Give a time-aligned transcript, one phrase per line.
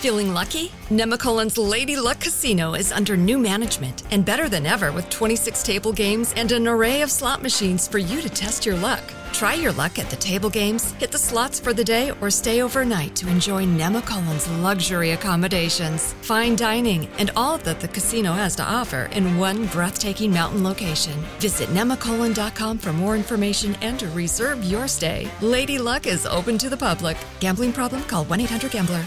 [0.00, 0.68] Feeling lucky?
[0.88, 5.92] Nemacolin's Lady Luck Casino is under new management and better than ever with 26 table
[5.92, 9.02] games and an array of slot machines for you to test your luck.
[9.34, 12.62] Try your luck at the table games, hit the slots for the day, or stay
[12.62, 18.64] overnight to enjoy Nemacolin's luxury accommodations, fine dining, and all that the casino has to
[18.64, 21.12] offer in one breathtaking mountain location.
[21.40, 25.30] Visit nemacolin.com for more information and to reserve your stay.
[25.42, 27.18] Lady Luck is open to the public.
[27.38, 28.02] Gambling problem?
[28.04, 29.06] Call 1 800 Gambler.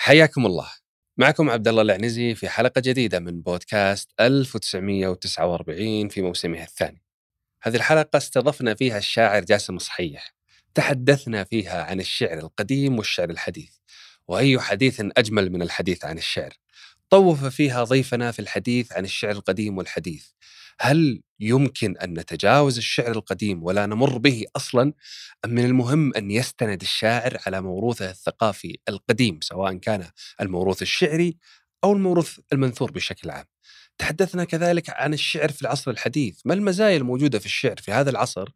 [0.00, 0.70] حياكم الله
[1.16, 7.02] معكم عبد الله العنزي في حلقة جديدة من بودكاست 1949 في موسمه الثاني.
[7.62, 10.34] هذه الحلقة استضفنا فيها الشاعر جاسم صحيح.
[10.74, 13.70] تحدثنا فيها عن الشعر القديم والشعر الحديث.
[14.28, 16.52] وأي حديث أجمل من الحديث عن الشعر.
[17.10, 20.26] طوف فيها ضيفنا في الحديث عن الشعر القديم والحديث.
[20.80, 24.92] هل يمكن أن نتجاوز الشعر القديم ولا نمر به أصلا؟
[25.44, 30.10] أم من المهم أن يستند الشاعر على موروثه الثقافي القديم سواء كان
[30.40, 31.36] الموروث الشعري
[31.84, 33.44] أو الموروث المنثور بشكل عام.
[33.98, 36.40] تحدثنا كذلك عن الشعر في العصر الحديث.
[36.44, 38.48] ما المزايا الموجودة في الشعر في هذا العصر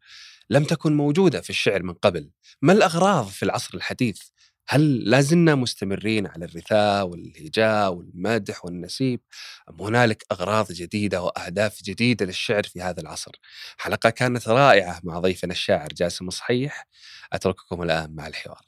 [0.49, 4.21] لم تكن موجودة في الشعر من قبل؟ ما الأغراض في العصر الحديث؟
[4.67, 9.21] هل لازلنا مستمرين على الرثاء والهجاء والمدح والنسيب
[9.69, 13.31] أم هنالك أغراض جديدة وأهداف جديدة للشعر في هذا العصر؟
[13.77, 16.87] حلقة كانت رائعة مع ضيفنا الشاعر جاسم صحيح.
[17.33, 18.61] أترككم الآن مع الحوار.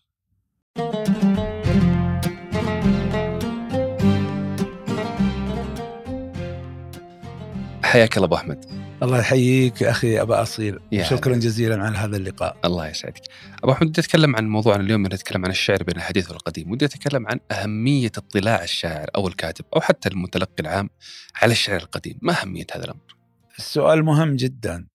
[7.83, 8.84] حياك الله أبو أحمد.
[9.05, 10.79] الله يحييك أخي أبا أصيل.
[11.01, 11.35] شكرا.
[11.35, 12.57] جزيلا على هذا اللقاء.
[12.65, 13.21] الله يسعدك.
[13.63, 17.27] أبو أحمد بدي أتكلم عن موضوعنا اليوم نتكلم عن الشعر بين الحديث والقديم ودي أتكلم
[17.27, 20.89] عن أهمية اطلاع الشاعر أو الكاتب أو حتى المتلقي العام
[21.35, 22.19] على الشعر القديم.
[22.21, 23.15] ما أهمية هذا الأمر؟
[23.57, 24.87] السؤال مهم جدا.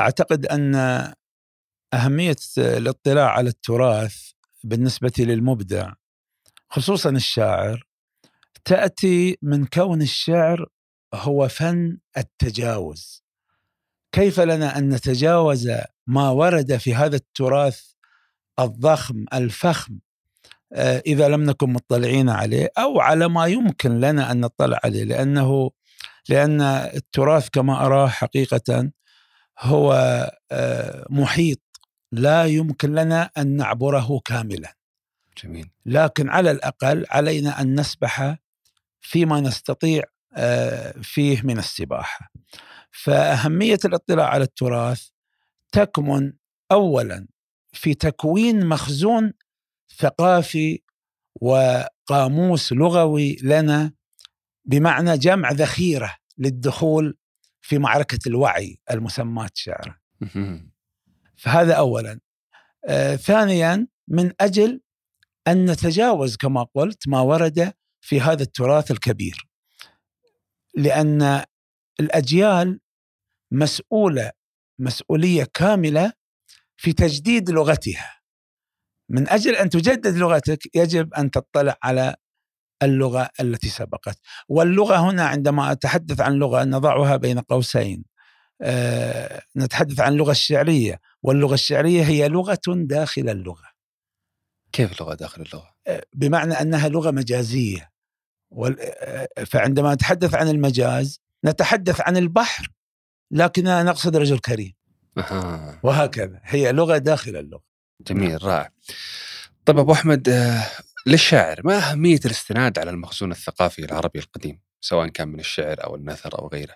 [0.00, 0.74] أعتقد أن
[1.94, 4.30] أهمية الاطلاع على التراث
[4.64, 5.92] بالنسبة للمبدع
[6.70, 7.86] خصوصا الشاعر
[8.64, 10.66] تأتي من كون الشعر
[11.14, 13.24] هو فن التجاوز.
[14.12, 15.70] كيف لنا أن نتجاوز
[16.06, 17.80] ما ورد في هذا التراث
[18.58, 19.98] الضخم الفخم
[20.72, 25.70] آه، إذا لم نكن مطلعين عليه أو على ما يمكن لنا أن نطلع عليه؟ لأنه
[26.28, 28.90] لأن التراث كما أراه حقيقة
[29.60, 29.92] هو
[30.52, 31.60] آه، محيط
[32.12, 34.76] لا يمكن لنا أن نعبره كاملا.
[35.44, 35.70] جميل.
[35.86, 38.36] لكن على الأقل علينا أن نسبح
[39.00, 40.02] فيما نستطيع
[41.02, 42.30] فيه من السباحة.
[42.90, 45.08] فأهمية الاطلاع على التراث
[45.72, 46.32] تكمن
[46.72, 47.28] اولا
[47.72, 49.32] في تكوين مخزون
[49.96, 50.82] ثقافي
[51.40, 53.92] وقاموس لغوي لنا
[54.64, 57.18] بمعنى جمع ذخيرة للدخول
[57.60, 59.98] في معركة الوعي المسماة شعرا.
[61.36, 62.20] فهذا اولا.
[62.84, 64.80] آه ثانيا من أجل
[65.48, 69.47] أن نتجاوز كما قلت ما ورد في هذا التراث الكبير.
[70.78, 71.44] لأن
[72.00, 72.80] الأجيال
[73.52, 74.32] مسؤولة
[74.78, 76.12] مسؤولية كاملة
[76.76, 78.14] في تجديد لغتها.
[79.10, 82.14] من أجل أن تجدد لغتك يجب أن تطلع على
[82.82, 84.18] اللغة التي سبقت،
[84.48, 88.04] واللغة هنا عندما أتحدث عن لغة نضعها بين قوسين.
[88.62, 93.68] آه نتحدث عن اللغة الشعرية، واللغة الشعرية هي لغة داخل اللغة.
[94.72, 95.74] كيف لغة داخل اللغة؟
[96.14, 97.97] بمعنى أنها لغة مجازية آه،
[99.46, 102.68] فعندما نتحدث عن المجاز نتحدث عن البحر
[103.30, 104.74] لكننا نقصد رجل كريم.
[105.18, 105.80] أها.
[105.82, 106.40] وهكذا.
[106.44, 107.62] هي لغة داخل اللغة.
[108.00, 108.70] جميل رائع.
[109.64, 110.66] طيب أبو أحمد آه،
[111.06, 116.38] للشاعر ما أهمية الاستناد على المخزون الثقافي العربي القديم سواء كان من الشعر أو النثر
[116.38, 116.74] أو غيره؟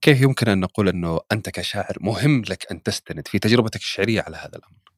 [0.00, 4.36] كيف يمكن أن نقول أنه أنت كشاعر مهم لك أن تستند في تجربتك الشعرية على
[4.36, 4.92] هذا الأمر؟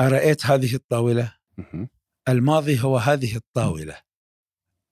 [0.00, 1.88] أرأيت هذه الطاولة؟ مهم.
[2.28, 3.96] الماضي هو هذه الطاولة.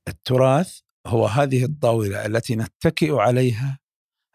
[0.08, 3.78] التراث هو هذه الطاولة التي نتكئ عليها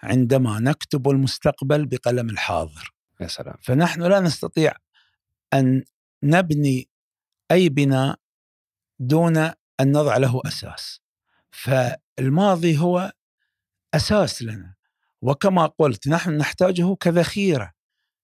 [0.04, 2.94] عندما نكتب المستقبل بقلم الحاضر.
[3.20, 3.56] يا سلام.
[3.62, 4.74] فنحن لا نستطيع
[5.54, 5.84] أن
[6.24, 6.90] نبني
[7.52, 8.20] أي بناء
[9.00, 9.54] دون أن
[9.92, 11.02] نضع له أساس.
[11.52, 13.12] فالماضي هو
[13.94, 14.76] أساس لنا.
[15.22, 17.72] وكما قلت نحن نحتاجه كذخيرة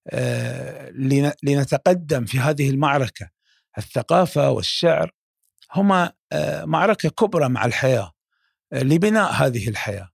[0.10, 3.30] آه، لن- لنتقدم في هذه المعركة.
[3.78, 5.12] الثقافة والشعر
[5.74, 8.12] هما آه، معركة كبرى مع الحياة
[8.74, 10.10] آه، لبناء هذه الحياة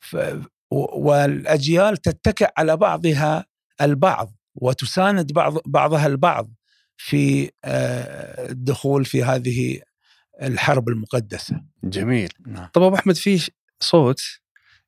[0.00, 0.16] ف-
[0.70, 3.46] و- والأجيال تتكئ على بعضها
[3.80, 6.50] البعض وتساند بعض بعضها البعض
[6.96, 9.80] في آه، الدخول في هذه
[10.42, 12.66] الحرب المقدسة جميل نعم.
[12.72, 13.50] طب أبو أحمد في
[13.80, 14.22] صوت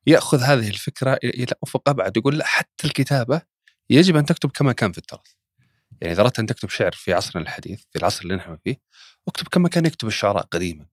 [0.07, 3.41] يأخذ هذه الفكرة إلى افق ابعد يقول لا حتى الكتابة
[3.89, 5.31] يجب أن تكتب كما كان في التراث.
[6.01, 8.75] يعني إذا أردت أن تكتب شعر في عصرنا الحديث في العصر اللي نحن فيه
[9.27, 10.85] أكتب كما كان يكتب الشعراء قديما.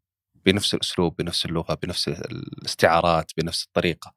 [0.45, 4.15] بنفس الأسلوب بنفس اللغة بنفس الاستعارات بنفس الطريقة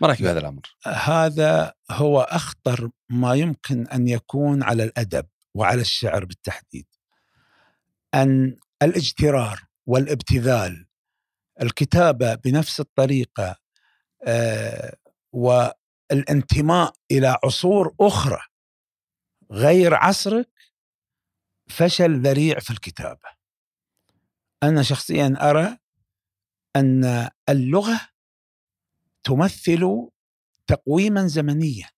[0.00, 6.24] ما رايك بهذا الأمر؟ هذا هو أخطر ما يمكن أن يكون على الأدب وعلى الشعر
[6.24, 6.86] بالتحديد
[8.14, 10.86] أن الاجترار والابتذال
[11.62, 13.56] الكتابة بنفس الطريقة
[14.26, 14.96] آه
[15.32, 18.40] والانتماء إلى عصور أخرى
[19.50, 20.48] غير عصرك
[21.72, 23.28] فشل ذريع في الكتابة.
[24.62, 25.78] أنا شخصيا أرى
[26.76, 28.00] أن اللغة
[29.24, 30.08] تمثل
[30.66, 31.90] تقويما زمنيا.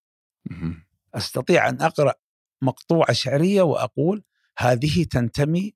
[1.15, 2.15] أستطيع أن أقرأ
[2.62, 4.25] مقطوعة شعرية وأقول
[4.59, 5.75] هذه تنتمي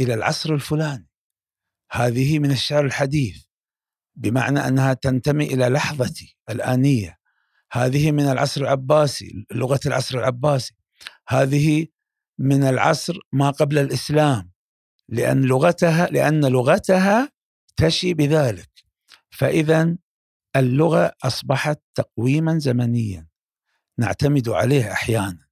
[0.00, 1.08] إلى العصر الفلاني.
[1.90, 3.44] هذه من الشعر الحديث
[4.14, 7.18] بمعنى أنها تنتمي إلى لحظتي الآنية.
[7.72, 10.74] هذه من العصر العباسي لغة العصر العباسي.
[11.28, 11.86] هذه
[12.38, 14.50] من العصر ما قبل الإسلام
[15.08, 17.32] لأن لغتها لأن لغتها
[17.76, 18.70] تشي بذلك.
[19.30, 19.96] فاذا
[20.56, 23.28] اللغة أصبحت تقويما زمنيا
[23.98, 25.46] نعتمد عليه أحيانا.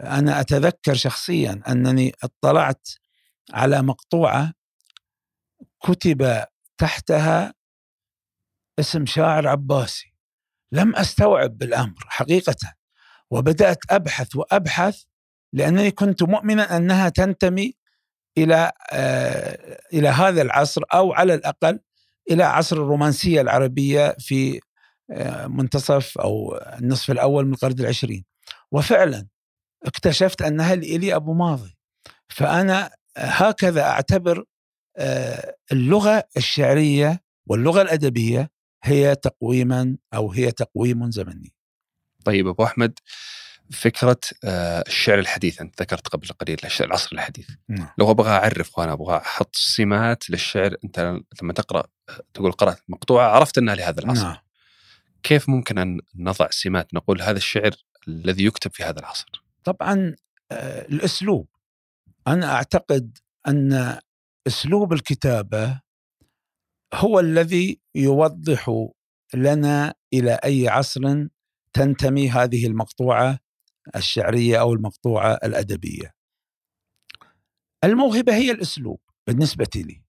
[0.00, 2.88] أنا أتذكر شخصيا أنني اطلعت
[3.52, 4.52] على مقطوعة
[5.80, 6.44] كتب
[6.78, 7.54] تحتها
[8.78, 10.14] اسم شاعر عباسي.
[10.72, 12.74] لم أستوعب بالأمر حقيقة
[13.30, 15.02] وبدأت أبحث وأبحث
[15.52, 17.74] لأنني كنت مؤمنا أنها تنتمي
[18.38, 21.80] إلى آه إلى هذا العصر أو على الأقل
[22.30, 24.60] إلى عصر الرومانسية العربية في
[25.10, 28.24] آه منتصف أو النصف الأول من القرن العشرين
[28.72, 29.26] وفعلا
[29.86, 31.76] اكتشفت أنها لإلي أبو ماضي
[32.28, 34.44] فأنا هكذا أعتبر
[34.96, 38.50] آه اللغة الشعرية واللغة الأدبية
[38.84, 41.52] هي تقويما أو هي تقويم زمني.
[42.24, 42.98] طيب أبو أحمد
[43.72, 45.60] فكرة آه، الشعر الحديث.
[45.60, 47.48] أنت ذكرت قبل قليل العصر الحديث.
[47.68, 47.88] نعم.
[47.98, 51.84] لو أبغى أعرف وأنا أبغى أحط سمات للشعر أنت لما تقرأ
[52.34, 54.24] تقول قرأت مقطوعة عرفت إنها لهذا العصر.
[54.24, 54.36] نعم.
[55.22, 57.70] كيف ممكن أن نضع سمات نقول هذا الشعر
[58.08, 60.16] الذي يكتب في هذا العصر؟ طبعا
[60.52, 61.48] آه، الأسلوب.
[62.26, 63.98] أنا أعتقد أن
[64.46, 65.80] أسلوب الكتابة
[66.94, 68.88] هو الذي يوضح
[69.34, 71.26] لنا إلى أي عصر
[71.72, 73.38] تنتمي هذه المقطوعة
[73.96, 76.14] الشعرية أو المقطوعة الأدبية.
[77.84, 80.02] الموهبة هي الأسلوب بالنسبة لي.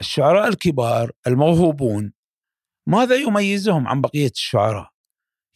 [0.00, 2.12] الشعراء الكبار الموهوبون
[2.88, 4.90] ماذا يميزهم عن بقية الشعراء؟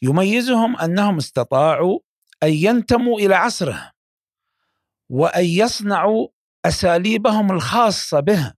[0.03, 1.99] يميزهم أنهم استطاعوا
[2.43, 3.91] أن ينتموا إلى عصرهم
[5.11, 6.29] وأن يصنعوا
[6.67, 8.53] أساليبهم الخاصة بهم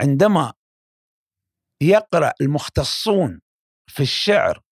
[0.00, 0.52] عندما
[1.80, 3.40] يقرأ المختصون
[3.86, 4.62] في الشعر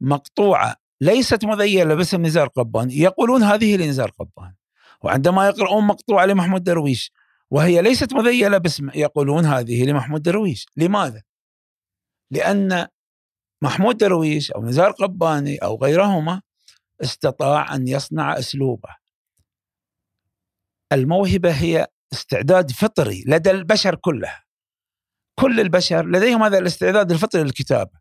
[0.00, 4.56] مقطوعة ليست مذيلة باسم نزار قباني يقولون هذه لنزار قباني
[5.02, 7.12] وعندما يقرؤون مقطوعة لمحمود درويش
[7.50, 10.66] وهي ليست مذيلة باسم يقولون هذه لمحمود درويش.
[10.76, 11.22] لماذا؟
[12.30, 12.86] لأن
[13.62, 16.42] محمود درويش أو نزار قباني أو غيرهما
[17.02, 18.96] استطاع أن يصنع أسلوبه.
[20.92, 24.44] الموهبة هي استعداد فطري لدى البشر كلها.
[25.38, 28.00] كل البشر لديهم هذا الاستعداد الفطري للكتابة.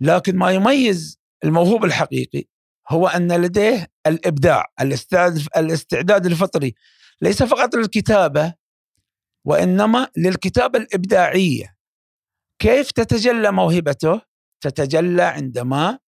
[0.00, 2.44] لكن ما يميز الموهوب الحقيقي
[2.90, 4.66] هو أن لديه الإبداع
[5.56, 6.74] الاستعداد الفطري.
[7.22, 8.54] ليس فقط للكتابة
[9.44, 11.76] وإنما للكتابة الإبداعية.
[12.58, 14.20] كيف تتجلى موهبته؟
[14.60, 15.98] تتجلى عندما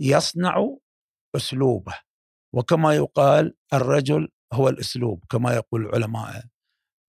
[0.00, 0.76] يصنع
[1.36, 1.94] أسلوبه.
[2.52, 6.44] وكما يقال الرجل هو الأسلوب كما يقول العلماء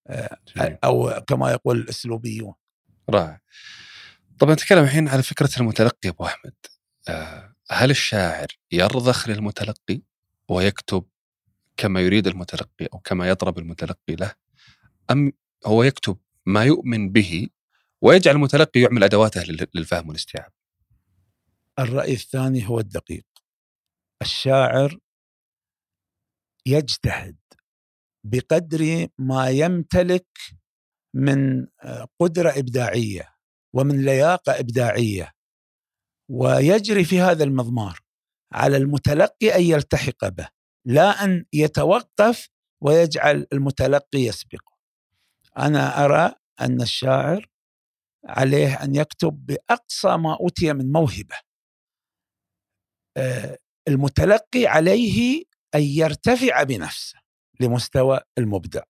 [0.08, 0.38] آه،
[0.84, 2.54] أو كما يقول الأسلوبيون.
[3.10, 3.40] رائع.
[4.40, 6.54] طبعا نتكلم الحين على فكرة المتلقي أبو أحمد.
[7.10, 10.02] آه، هل الشاعر يرضخ للمتلقي
[10.50, 11.06] ويكتب
[11.78, 14.34] كما يريد المتلقي أو كما يطرب المتلقي له؟
[15.12, 15.34] أم
[15.66, 17.48] هو يكتب ما يؤمن به
[18.02, 19.44] ويجعل المتلقي يعمل أدواته
[19.74, 20.52] للفهم والاستيعاب؟
[21.80, 23.26] الرأي الثاني هو الدقيق.
[24.22, 25.00] الشاعر
[26.66, 27.38] يجتهد
[28.24, 30.28] بقدر ما يمتلك
[31.14, 31.68] من
[32.20, 33.36] قدرة إبداعية
[33.74, 35.34] ومن لياقة إبداعية
[36.30, 38.00] ويجري في هذا المضمار
[38.54, 40.48] على المتلقي أن يلتحق به
[40.86, 42.50] لا أن يتوقف
[42.82, 44.78] ويجعل المتلقي يسبقه.
[45.58, 47.50] أنا أرى أن الشاعر
[48.26, 51.36] عليه أن يكتب بأقصى ما أوتي من موهبة.
[53.18, 53.58] آه،
[53.88, 55.44] المتلقي عليه
[55.76, 57.20] أن يرتفع بنفسه
[57.60, 58.84] لمستوى المبدع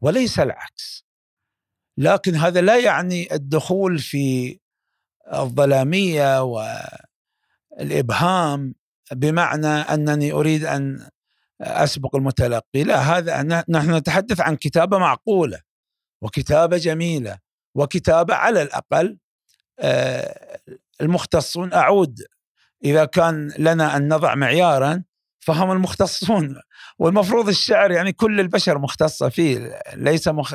[0.00, 1.06] وليس العكس.
[1.98, 4.58] لكن هذا لا يعني الدخول في
[5.32, 6.42] الظلامية
[7.78, 8.74] والابهام
[9.12, 11.08] بمعنى أنني أريد أن
[11.60, 12.84] أسبق المتلقي.
[12.84, 15.60] لا هذا نحن نتحدث عن كتابة معقولة
[16.22, 17.38] وكتابة جميلة
[17.74, 19.18] وكتابة على الأقل
[19.80, 20.60] آه،
[21.00, 22.22] المختصون أعود.
[22.84, 25.02] إذا كان لنا أن نضع معيارا
[25.40, 26.60] فهم المختصون.
[26.98, 29.80] والمفروض الشعر يعني كل البشر مختصة فيه.
[29.94, 30.54] ليس مخ...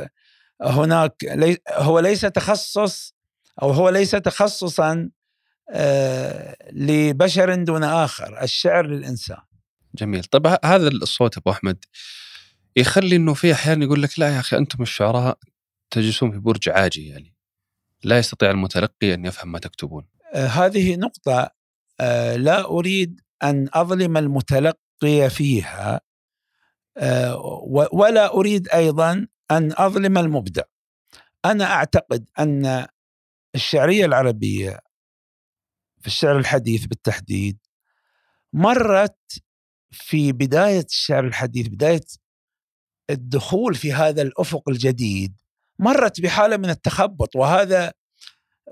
[0.61, 1.57] هناك لي...
[1.69, 3.15] هو ليس تخصص
[3.61, 5.09] أو هو ليس تخصصا
[5.69, 9.37] آه لبشر دون آخر الشعر للإنسان
[9.95, 11.85] جميل طيب هذا الصوت أبو أحمد
[12.75, 15.37] يخلي إنه في احيان يقول لك لا يا أخي أنتم الشعراء
[15.89, 17.35] تجلسون في برج عاجي يعني
[18.03, 20.07] لا يستطيع المتلقي أن يفهم ما تكتبون.
[20.33, 21.49] آه هذه نقطة
[21.99, 26.01] آه لا أريد أن أظلم المتلقي فيها
[27.91, 30.63] ولا أريد أيضا أن أظلم المبدع.
[31.45, 32.85] أنا أعتقد أن
[33.55, 34.79] الشعرية العربية
[36.01, 37.57] في الشعر الحديث بالتحديد
[38.53, 39.41] مرت
[39.91, 42.01] في بداية الشعر الحديث بداية
[43.09, 45.41] الدخول في هذا الأفق الجديد
[45.79, 47.93] مرت بحالة من التخبط وهذا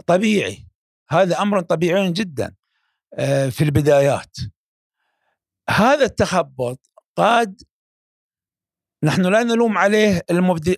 [0.08, 0.68] طبيعي
[1.10, 2.56] هذا أمر طبيعي جدا
[3.14, 4.38] آه، في البدايات.
[5.70, 6.80] هذا التخبط
[7.16, 7.62] قاد
[9.04, 10.22] نحن لا نلوم عليه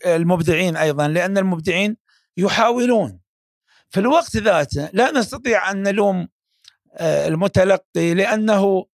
[0.06, 1.98] المبدعين أيضا لأن المبدعين
[2.38, 3.20] يحاولون
[3.92, 6.28] في الوقت ذاته لا نستطيع أن نلوم
[6.98, 8.86] آه، المتلقي لأنه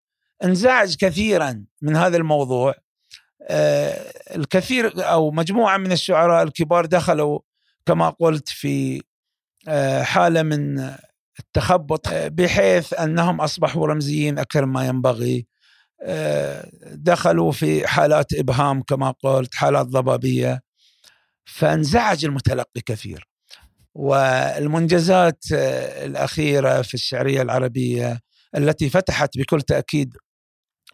[0.43, 2.75] انزعج كثيرا من هذا الموضوع.
[3.41, 7.39] آه، الكثير أو مجموعة من الشعراء الكبار دخلوا
[7.85, 9.01] كما قلت في
[9.67, 10.91] آه، حالة من
[11.39, 15.47] التخبط بحيث أنهم أصبحوا رمزيين أكثر ما ينبغي.
[16.83, 20.61] دخلوا في حالات إبهام كما قلت حالات ضبابية.
[21.45, 23.26] فانزعج المتلقي كثير.
[23.97, 28.19] والمنجزات الأخيرة في الشعرية العربية
[28.57, 30.13] التي فتحت بكل تأكيد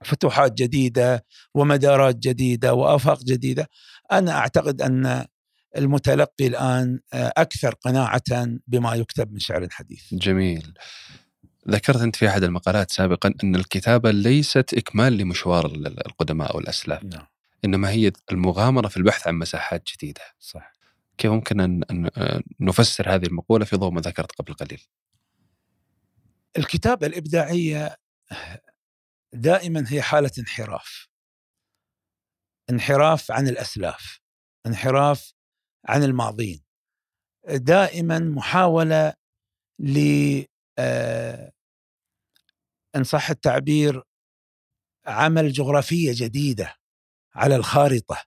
[0.04, 3.70] فتوحات جديدة ومدارات جديدة وآفاق جديدة
[4.12, 5.26] أنا أعتقد أن
[5.78, 10.04] المتلقي الآن أكثر قناعة بما يكتب من شعر حديث.
[10.12, 10.74] جميل.
[11.70, 15.66] ذكرت أنت في أحد المقالات سابقا أن الكتابة ليست إكمال لمشوار
[16.06, 17.04] القدماء أو الأسلاف.
[17.04, 17.26] نعم.
[17.66, 20.22] إنما هي المغامرة في البحث عن مساحات جديدة.
[20.40, 20.73] صح.
[21.24, 22.10] كيف ممكن ان
[22.60, 24.82] نفسر هذه المقولة في ضوء ما ذكرت قبل قليل؟
[26.58, 27.98] الكتابه الإبداعية
[29.34, 31.08] دائما هي حالة انحراف.
[32.70, 34.20] انحراف عن الأسلاف،
[34.66, 35.34] انحراف
[35.86, 36.64] عن الماضين.
[37.48, 39.14] دائما محاولة
[39.80, 39.98] ل
[40.80, 41.52] آه،
[42.96, 44.04] إن صح التعبير
[45.06, 46.76] عمل جغرافية جديدة
[47.36, 48.24] على الخارطة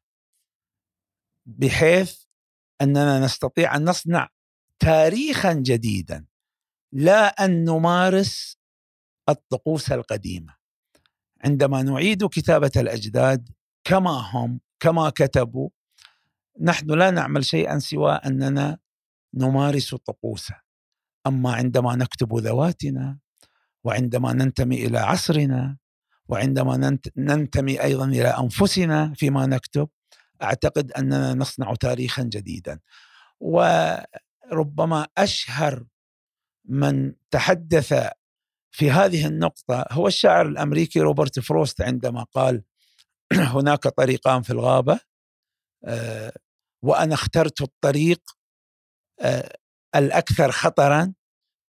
[1.46, 2.25] بحيث
[2.82, 4.28] أننا نستطيع أن نصنع
[4.78, 6.26] تاريخا جديدا
[6.92, 8.58] لا أن نمارس
[9.28, 10.54] الطقوس القديمة.
[11.44, 13.48] عندما نعيد كتابة الأجداد
[13.84, 15.68] كما هم كما كتبوا
[16.60, 18.78] نحن لا نعمل شيئا سوى أننا
[19.34, 20.54] نمارس طقوسا
[21.26, 23.18] أما عندما نكتب ذواتنا
[23.84, 25.76] وعندما ننتمي إلى عصرنا
[26.28, 29.88] وعندما ننتمي أيضا إلى أنفسنا فيما نكتب
[30.42, 32.80] أعتقد أننا نصنع تاريخا جديدا.
[33.40, 35.84] وربما أشهر
[36.68, 37.94] من تحدث
[38.70, 42.62] في هذه النقطة هو الشاعر الأمريكي روبرت فروست عندما قال
[43.32, 45.00] هناك طريقان في الغابة
[45.84, 46.32] آه،
[46.84, 48.22] وأنا اخترت الطريق
[49.20, 49.56] آه،
[49.94, 51.12] الأكثر خطرا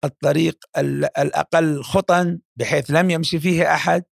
[0.03, 0.65] الطريق
[1.17, 4.03] الأقل خطا بحيث لم يمشي فيه أحد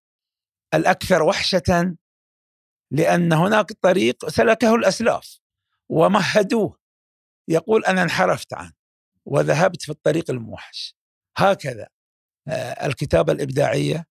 [0.75, 1.97] الأكثر وحشه
[2.91, 5.39] لأن هناك طريق سلكه الأسلاف
[5.89, 6.79] ومهدوه
[7.49, 8.73] يقول أنا انحرفت عنه
[9.25, 10.97] وذهبت في الطريق الموحش
[11.37, 11.89] هكذا
[12.49, 14.07] آه، الكتابة الإبداعية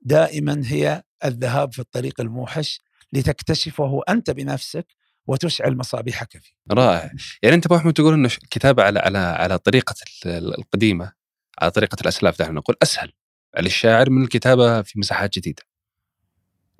[0.00, 2.80] دائما هي الذهاب في الطريق الموحش
[3.12, 4.86] لتكتشفه أنت بنفسك
[5.26, 6.52] وتشعل مصابيحك فيه.
[6.70, 7.10] رائع،
[7.42, 9.94] يعني أنت أبو أحمد تقول إنه الكتابه على على على طريقة
[10.26, 11.12] القديمة
[11.60, 13.12] على طريقة الأسلاف دعنا نقول أسهل
[13.58, 15.62] للشاعر من الكتابة في مساحات جديدة.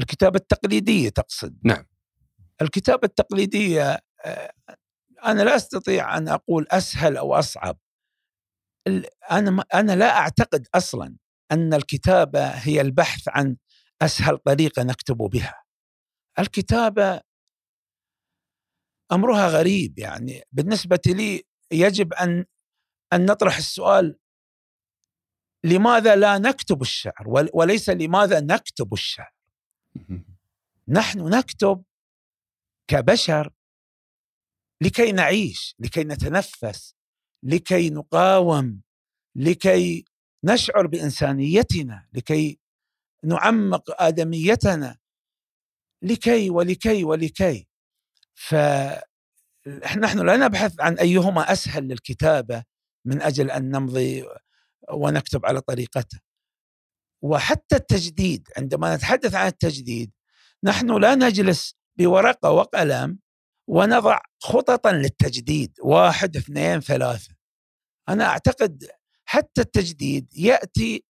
[0.00, 1.58] الكتابة التقليدية تقصد.
[1.64, 1.86] نعم.
[2.62, 4.52] الكتابة التقليدية آه،
[5.24, 7.78] أنا لا أستطيع أن أقول أسهل أو أصعب.
[9.30, 11.16] أنا أنا لا أعتقد أصلا
[11.52, 13.56] أن الكتابة هي البحث عن
[14.02, 15.64] أسهل طريقة نكتب بها.
[16.38, 17.20] الكتابة
[19.12, 20.42] أمرها غريب يعني.
[20.52, 21.42] بالنسبة لي
[21.72, 22.44] يجب أن
[23.12, 24.18] أن نطرح السؤال
[25.64, 29.39] لماذا لا نكتب الشعر؟ وليس لماذا نكتب الشعر؟
[30.88, 31.84] نحن نكتب
[32.88, 33.52] كبشر
[34.80, 36.94] لكي نعيش لكي نتنفس
[37.42, 38.82] لكي نقاوم
[39.34, 40.04] لكي
[40.44, 42.58] نشعر بإنسانيتنا لكي
[43.24, 44.98] نعمق آدميتنا
[46.02, 47.68] لكي ولكي ولكي.
[48.34, 48.54] ف
[49.98, 52.64] نحن لا نبحث عن أيهما أسهل للكتابة
[53.04, 54.24] من أجل أن نمضي
[54.92, 56.20] ونكتب على طريقته
[57.22, 60.12] وحتى التجديد عندما نتحدث عن التجديد
[60.64, 63.18] نحن لا نجلس بورقة وقلم
[63.68, 67.34] ونضع خططا للتجديد واحد اثنين ثلاثة.
[68.08, 68.88] أنا أعتقد
[69.24, 71.04] حتى التجديد يأتي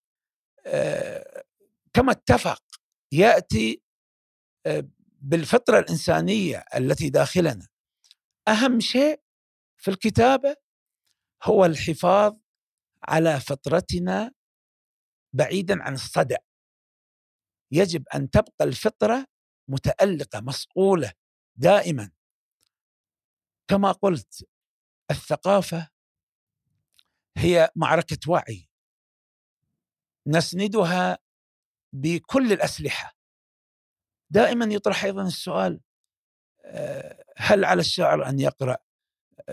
[0.67, 1.45] آه،
[1.93, 2.63] كما اتفق
[3.13, 3.83] يأتي
[4.67, 4.89] آه،
[5.21, 7.69] بالفطرة الإنسانية التي داخلنا.
[8.49, 9.21] أهم شيء
[9.77, 10.57] في الكتابة
[11.43, 12.37] هو الحفاظ
[13.03, 14.33] على فطرتنا
[15.33, 16.37] بعيدا عن الصدع
[17.73, 19.27] يجب أن تبقى الفطرة
[19.69, 21.13] متألقة مصقوله
[21.57, 22.11] دائما.
[23.69, 24.49] كما قلت
[25.11, 25.89] الثقافة
[27.37, 28.69] هي معركة وعي.
[30.27, 31.19] نسندها
[31.93, 33.17] بكل الأسلحة.
[34.31, 35.81] دائما يطرح أيضا السؤال
[36.65, 38.77] آه، هل على الشاعر أن يقرأ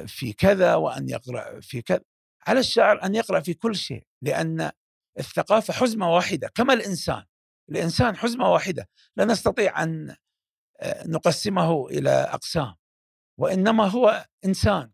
[0.07, 2.03] في كذا وأن يقرأ في كذا؟
[2.47, 4.71] على الشاعر أن يقرأ في كل شيء لأن
[5.19, 7.23] الثقافة حزمة واحدة كما الإنسان.
[7.69, 8.89] الإنسان حزمة واحدة.
[9.15, 10.15] لا نستطيع أن
[10.79, 12.75] آه، نقسمه إلى أقسام.
[13.39, 14.91] وإنما هو إنسان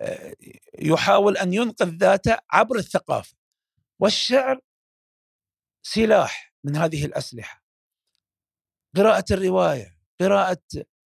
[0.00, 0.34] آه،
[0.78, 3.36] يحاول أن ينقذ ذاته عبر الثقافة.
[4.00, 4.60] والشعر
[5.82, 7.62] سلاح من هذه الأسلحة.
[8.96, 10.62] قراءة الرواية قراءة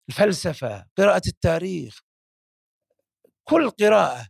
[0.09, 2.01] الفلسفة قراءة التاريخ
[3.43, 4.27] كل قراءة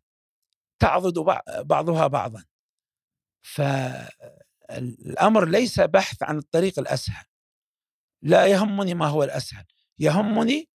[0.81, 1.19] تعضد
[1.65, 2.45] بعضها بعضا.
[3.41, 7.25] فالأمر ليس بحث عن الطريق الأسهل.
[8.21, 9.65] لا يهمني ما هو الأسهل
[9.99, 10.69] يهمني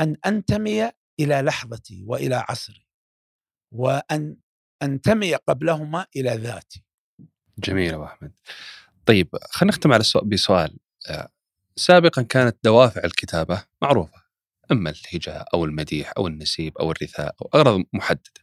[0.00, 2.86] أن أنتمي إلى لحظتي وإلى عصري
[3.72, 4.36] وأن
[4.82, 6.84] أنتمي قبلهما إلى ذاتي.
[7.58, 8.32] جميل أبو أحمد.
[9.06, 10.78] طيب خلينا نختم على بسؤال.
[11.08, 11.28] آه،
[11.76, 14.22] سابقا كانت دوافع الكتابة معروفة
[14.70, 18.40] أما الهجاء أو المديح أو النسيب أو الرثاء أو أغراض محددة.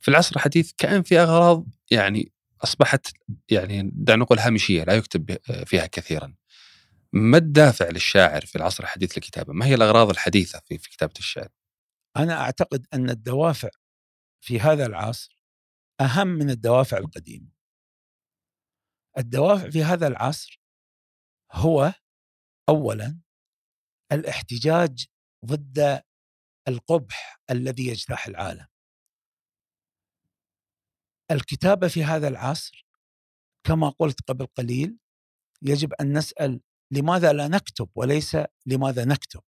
[0.00, 2.32] في العصر الحديث كأن في أغراض يعني
[2.64, 3.12] أصبحت
[3.50, 6.34] يعني دعنا نقول هامشية لا يكتب فيها كثيرا.
[7.12, 11.48] ما الدافع للشاعر في العصر الحديث للكتابه؟ ما هي الأغراض الحديثة في في كتابة الشعر؟
[12.16, 13.68] أنا أعتقد أن الدوافع
[14.40, 15.38] في هذا العصر
[16.00, 17.48] أهم من الدوافع القديمة.
[19.18, 20.60] الدوافع في هذا العصر
[21.52, 21.92] هو
[22.68, 23.20] اولا
[24.12, 25.06] الاحتجاج
[25.44, 26.02] ضد
[26.68, 28.66] القبح الذي يجتاح العالم.
[31.30, 32.86] الكتابة في هذا العصر
[33.66, 34.98] كما قلت قبل قليل
[35.62, 36.60] يجب أن نسأل
[36.90, 39.40] لماذا لا نكتب وليس لماذا نكتب.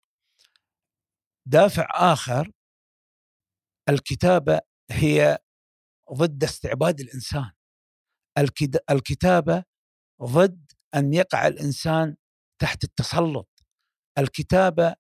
[1.46, 2.52] دافع آخر
[3.90, 4.60] الكتابة
[4.92, 5.38] هي
[6.14, 7.52] ضد استعباد الإنسان.
[8.90, 9.64] الكتابة
[10.24, 12.16] ضد أن يقع الإنسان
[12.62, 13.50] تحت التسلط.
[14.18, 14.96] الكتابة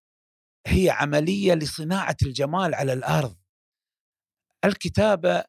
[0.67, 3.37] هي عملية لصناعة الجمال على الأرض.
[4.65, 5.43] الكتابة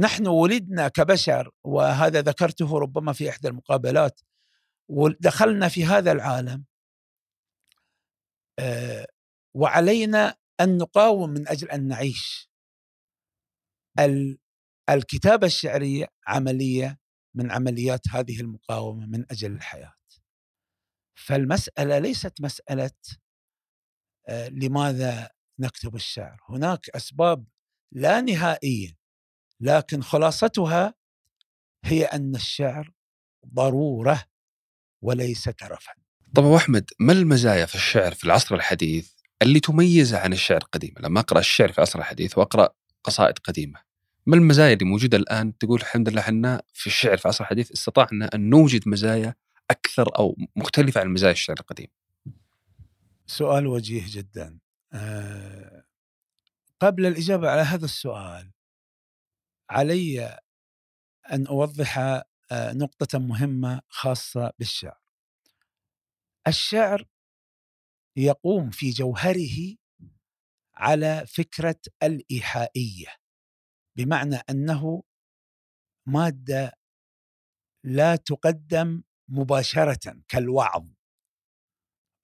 [0.00, 4.20] نحن ولدنا كبشر وهذا ذكرته ربما في إحدى المقابلات
[4.88, 6.64] ودخلنا في هذا العالم
[8.58, 9.06] آه،
[9.54, 12.50] وعلينا أن نقاوم من أجل أن نعيش.
[14.90, 16.98] الكتابة الشعرية عملية
[17.34, 19.94] من عمليات هذه المقاومة من أجل الحياة.
[21.14, 22.90] فالمسألة ليست مسألة
[24.28, 26.40] آه، لماذا نكتب الشعر.
[26.48, 27.46] هناك أسباب
[27.92, 28.99] لا نهائية.
[29.60, 30.94] لكن خلاصتها
[31.84, 32.92] هي أن الشعر
[33.54, 34.24] ضرورة
[35.02, 35.92] وليس ترفا.
[36.34, 40.94] طب أبو أحمد ما المزايا في الشعر في العصر الحديث اللي تميزه عن الشعر القديم؟
[41.00, 42.68] لما أقرأ الشعر في العصر الحديث وأقرأ
[43.04, 43.80] قصائد قديمة.
[44.26, 48.30] ما المزايا اللي موجودة الآن تقول الحمد لله إحنا في الشعر في العصر الحديث استطعنا
[48.34, 49.34] أن نوجد مزايا
[49.70, 51.86] أكثر أو مختلفة عن مزايا الشعر القديم؟
[53.26, 54.58] سؤال وجيه جدا.
[54.92, 55.84] أه
[56.80, 58.50] قبل الإجابة على هذا السؤال
[59.70, 60.38] علي
[61.32, 65.00] أن أوضح آه، نقطة مهمة خاصة بالشعر.
[66.48, 67.08] الشعر
[68.16, 69.76] يقوم في جوهره
[70.74, 73.16] على فكرة الإيحائية
[73.96, 75.02] بمعنى أنه
[76.06, 76.72] مادة
[77.84, 80.88] لا تقدم مباشرة كالوعظ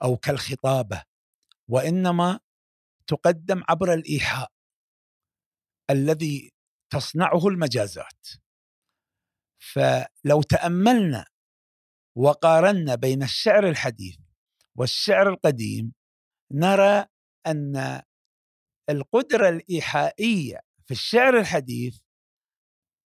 [0.03, 1.05] أو كالخطابة
[1.69, 2.41] وإنما
[3.07, 4.53] تقدم عبر الإيحاء
[5.91, 6.56] الذي
[6.91, 8.27] تصنعه المجازات
[9.59, 11.25] فلو تأملنا
[12.17, 14.17] وقارنا بين الشعر الحديث
[14.77, 15.93] والشعر القديم
[16.53, 17.07] نرى
[17.47, 18.03] أن
[18.91, 21.99] القدرة الإيحائية في الشعر الحديث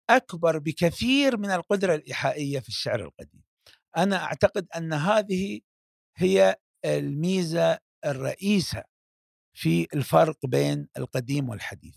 [0.09, 3.43] أكبر بكثير من القدرة الإيحائية في الشعر القديم.
[3.97, 5.61] أنا أعتقد أن هذه
[6.17, 8.83] هي الميزة الرئيسة
[9.53, 11.95] في الفرق بين القديم والحديث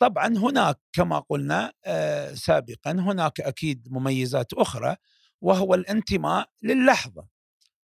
[0.00, 4.96] طبعا هناك كما قلنا آه، سابقا هناك أكيد مميزات أخرى
[5.40, 7.28] وهو الانتماء للحظة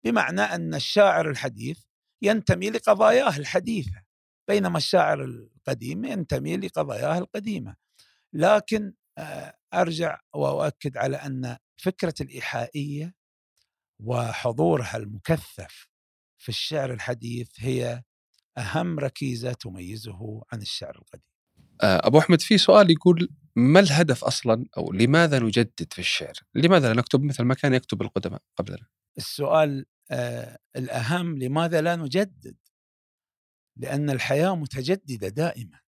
[0.04, 1.78] بمعنى أن الشاعر الحديث
[2.22, 4.02] ينتمي لقضاياه الحديثة
[4.48, 7.76] بينما الشاعر القديم ينتمي لقضاياه القديمة
[8.32, 13.14] لكن آه، أرجع وأؤكد على أن فكرة الايحائيه
[14.00, 15.88] وحضورها المكثف
[16.38, 18.02] في الشعر الحديث هي
[18.58, 21.33] أهم ركيزة تميزه عن الشعر القديم.
[21.82, 26.88] آه، أبو أحمد في سؤال يقول ما الهدف أصلا أو لماذا نجدد في الشعر؟ لماذا
[26.88, 28.86] لا نكتب مثل ما كان يكتب القدماء قبلنا؟
[29.18, 32.56] السؤال آه الأهم لماذا لا نجدد؟
[33.76, 35.80] لأن الحياة متجددة دائما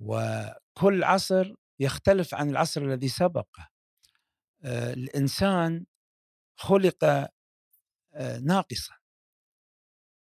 [0.00, 3.68] وكل عصر يختلف عن العصر الذي سبقه.
[4.64, 5.86] آه الإنسان
[6.56, 8.94] خلق آه ناقصا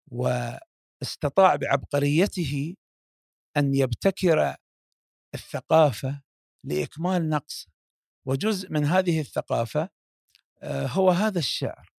[0.07, 2.75] واستطاع بعبقريته
[3.57, 4.57] أن يبتكر
[5.35, 6.23] الثقافة
[6.65, 7.69] لإكمال نقص
[8.27, 9.89] وجزء من هذه الثقافة
[10.63, 11.93] آه، هو هذا الشعر.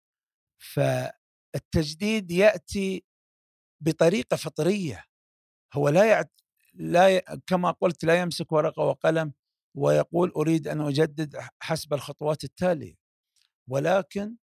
[0.57, 3.03] فالتجديد يأتي
[3.81, 5.05] بطريقة فطرية.
[5.73, 6.31] هو لا يعت...
[6.73, 7.21] لا ي...
[7.47, 9.33] كما قلت لا يمسك ورقة وقلم
[9.75, 12.95] ويقول أريد أن أجدد حسب الخطوات التالية.
[13.67, 14.37] ولكن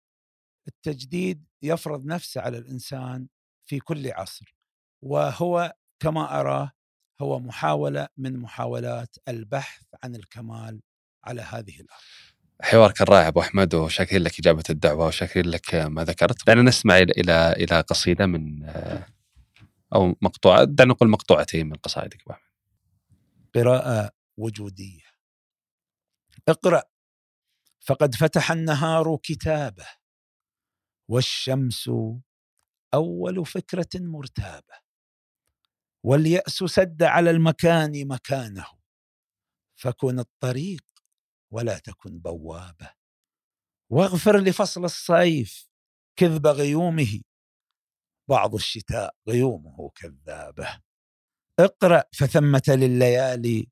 [0.68, 3.29] التجديد يفرض نفسه على الإنسان
[3.66, 4.57] في كل عصر.
[5.03, 6.73] وهو كما أراه
[7.20, 10.81] هو محاولة من محاولات البحث عن الكمال
[11.24, 12.02] على هذه الأرض.
[12.62, 17.52] حوارك الرائع أبو أحمد وشاكرين لك إجابة الدعوة وشاكرين لك ما ذكرت دعنا نسمع إلى
[17.52, 18.68] إلى قصيدة من
[19.94, 22.48] أو مقطوعة دعنا نقول مقطوعتين من قصائدك أبو أحمد.
[23.54, 25.09] قراءة وجودية.
[26.48, 26.83] اقرأ
[27.81, 29.87] فقد فتح النهار كتابه
[31.09, 31.90] والشمس
[32.94, 34.88] أول فكرة مرتابة
[36.03, 38.67] واليأس سد على المكان مكانه.
[39.77, 40.85] فكن الطريق
[41.51, 42.91] ولا تكن بوابة.
[43.91, 45.69] واغفر لفصل الصيف
[46.17, 47.21] كذب غيومه.
[48.29, 50.81] بعض الشتاء غيومه كذابة.
[51.59, 53.69] اقرأ فثمة لليالي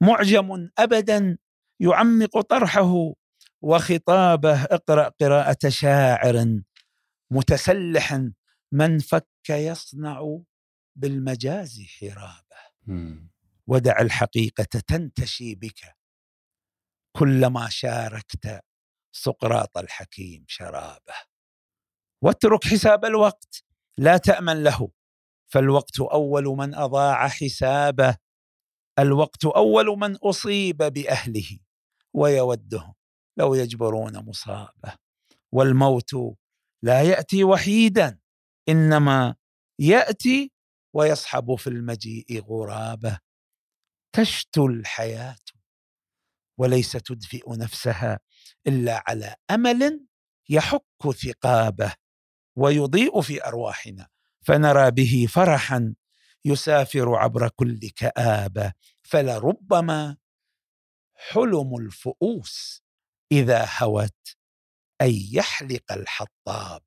[0.00, 1.38] معجم أبدا
[1.80, 3.14] يعمق طرحه.
[3.62, 6.60] وخطابه اقرأ قراءة شاعر
[7.30, 8.22] متسلح
[8.72, 10.38] من فك يصنع
[10.98, 12.58] بالمجاز حرابه.
[13.66, 15.96] ودع الحقيقة تنتشي بك.
[17.16, 18.60] كلما شاركت
[19.12, 21.14] سقراط الحكيم شرابه.
[22.22, 23.64] واترك حساب الوقت.
[23.98, 24.90] لا تأمن له.
[25.52, 28.16] فالوقت أول من أضاع حسابه.
[28.98, 31.58] الوقت أول من أصيب بأهله.
[32.14, 32.94] ويودهم
[33.36, 34.96] لو يجبرون مصابه.
[35.52, 36.10] والموت
[36.82, 38.18] لا يأتي وحيدا.
[38.68, 39.34] إنما
[39.78, 40.52] يأتي
[40.92, 43.18] ويصحب في المجيء غرابة.
[44.12, 45.36] تشتو الحياة
[46.58, 48.20] وليس تدفئ نفسها
[48.66, 50.06] إلا على أمل
[50.48, 51.92] يحك ثقابه
[52.56, 54.08] ويضيء في أرواحنا.
[54.42, 55.94] فنرى به فرحا
[56.44, 58.72] يسافر عبر كل كآبة.
[59.02, 60.16] فلربما
[61.14, 62.82] حلم الفؤوس
[63.32, 64.36] إذا هوت
[65.00, 66.82] أن يحلق الحطاب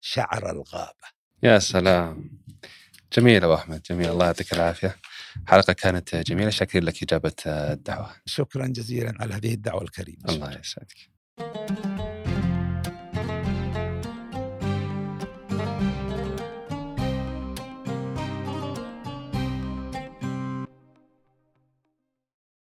[0.00, 1.08] شعر الغابة.
[1.42, 2.30] يا سلام.
[3.12, 4.10] جميل أبو أحمد جميل.
[4.10, 4.96] الله يعطيك العافية.
[5.46, 6.50] حلقة كانت جميلة.
[6.50, 8.10] شكرا لك إجابة الدعوة.
[8.26, 10.24] شكرا جزيلا على هذه الدعوة الكريمة.
[10.28, 11.95] الله يسعدك.